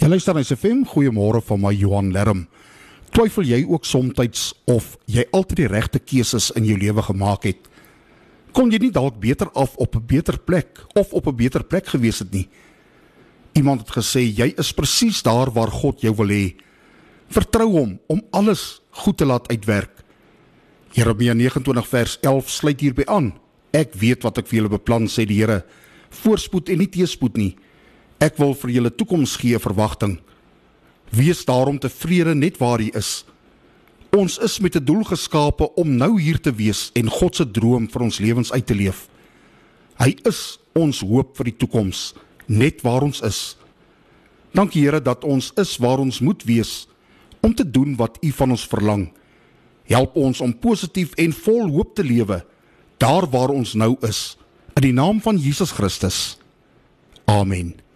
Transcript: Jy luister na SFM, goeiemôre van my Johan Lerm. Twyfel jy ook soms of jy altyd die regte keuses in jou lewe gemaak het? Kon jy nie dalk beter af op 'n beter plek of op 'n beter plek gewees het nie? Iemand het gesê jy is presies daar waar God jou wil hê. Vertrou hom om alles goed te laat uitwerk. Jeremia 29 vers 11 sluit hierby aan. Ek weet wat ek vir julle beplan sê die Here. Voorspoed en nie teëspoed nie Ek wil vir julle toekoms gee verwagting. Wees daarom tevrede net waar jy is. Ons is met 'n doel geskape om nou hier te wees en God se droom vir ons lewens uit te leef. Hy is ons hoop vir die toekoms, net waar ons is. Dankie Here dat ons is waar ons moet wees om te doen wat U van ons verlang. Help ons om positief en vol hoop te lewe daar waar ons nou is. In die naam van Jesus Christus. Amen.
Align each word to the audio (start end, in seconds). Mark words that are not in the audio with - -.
Jy 0.00 0.08
luister 0.08 0.32
na 0.32 0.40
SFM, 0.40 0.78
goeiemôre 0.88 1.42
van 1.44 1.58
my 1.60 1.74
Johan 1.76 2.06
Lerm. 2.14 2.46
Twyfel 3.12 3.44
jy 3.44 3.58
ook 3.68 3.84
soms 3.84 4.54
of 4.64 4.94
jy 5.04 5.26
altyd 5.28 5.58
die 5.58 5.66
regte 5.68 6.00
keuses 6.00 6.46
in 6.56 6.64
jou 6.64 6.78
lewe 6.80 7.02
gemaak 7.04 7.44
het? 7.44 7.68
Kon 8.56 8.72
jy 8.72 8.78
nie 8.80 8.90
dalk 8.90 9.18
beter 9.20 9.50
af 9.52 9.76
op 9.76 9.96
'n 9.96 10.06
beter 10.06 10.38
plek 10.40 10.80
of 10.96 11.12
op 11.12 11.26
'n 11.28 11.36
beter 11.36 11.62
plek 11.62 11.86
gewees 11.86 12.20
het 12.20 12.32
nie? 12.32 12.48
Iemand 13.52 13.80
het 13.80 13.90
gesê 13.90 14.24
jy 14.24 14.54
is 14.56 14.72
presies 14.72 15.22
daar 15.22 15.52
waar 15.52 15.70
God 15.70 16.00
jou 16.00 16.14
wil 16.16 16.28
hê. 16.28 16.56
Vertrou 17.28 17.68
hom 17.68 18.00
om 18.08 18.22
alles 18.30 18.80
goed 18.90 19.18
te 19.18 19.26
laat 19.26 19.48
uitwerk. 19.48 20.02
Jeremia 20.92 21.34
29 21.34 21.88
vers 21.88 22.18
11 22.22 22.48
sluit 22.48 22.80
hierby 22.80 23.04
aan. 23.04 23.34
Ek 23.72 23.94
weet 23.94 24.22
wat 24.22 24.38
ek 24.38 24.46
vir 24.46 24.56
julle 24.56 24.78
beplan 24.78 25.08
sê 25.08 25.26
die 25.26 25.42
Here. 25.44 25.64
Voorspoed 26.08 26.68
en 26.70 26.78
nie 26.78 26.88
teëspoed 26.88 27.36
nie 27.36 27.56
Ek 28.20 28.36
wil 28.36 28.52
vir 28.52 28.70
julle 28.74 28.90
toekoms 28.92 29.38
gee 29.40 29.58
verwagting. 29.58 30.18
Wees 31.10 31.40
daarom 31.48 31.78
tevrede 31.80 32.34
net 32.36 32.58
waar 32.60 32.82
jy 32.84 32.92
is. 32.94 33.24
Ons 34.12 34.38
is 34.38 34.58
met 34.60 34.76
'n 34.76 34.84
doel 34.84 35.04
geskape 35.04 35.74
om 35.74 35.96
nou 35.96 36.20
hier 36.20 36.40
te 36.40 36.52
wees 36.52 36.90
en 36.94 37.08
God 37.08 37.36
se 37.36 37.50
droom 37.50 37.88
vir 37.88 38.02
ons 38.02 38.18
lewens 38.18 38.52
uit 38.52 38.66
te 38.66 38.74
leef. 38.74 39.08
Hy 39.98 40.16
is 40.24 40.58
ons 40.74 41.00
hoop 41.00 41.36
vir 41.36 41.44
die 41.44 41.56
toekoms, 41.56 42.14
net 42.46 42.82
waar 42.82 43.02
ons 43.02 43.20
is. 43.22 43.56
Dankie 44.52 44.82
Here 44.82 45.00
dat 45.00 45.24
ons 45.24 45.52
is 45.56 45.76
waar 45.76 45.98
ons 45.98 46.20
moet 46.20 46.42
wees 46.44 46.88
om 47.40 47.54
te 47.54 47.70
doen 47.70 47.96
wat 47.96 48.18
U 48.20 48.30
van 48.32 48.50
ons 48.50 48.66
verlang. 48.66 49.12
Help 49.84 50.16
ons 50.16 50.40
om 50.40 50.58
positief 50.58 51.14
en 51.14 51.32
vol 51.32 51.70
hoop 51.70 51.94
te 51.94 52.04
lewe 52.04 52.44
daar 52.98 53.26
waar 53.30 53.48
ons 53.50 53.74
nou 53.74 53.96
is. 54.02 54.36
In 54.76 54.82
die 54.82 54.92
naam 54.92 55.20
van 55.20 55.38
Jesus 55.38 55.70
Christus. 55.70 56.38
Amen. 57.24 57.89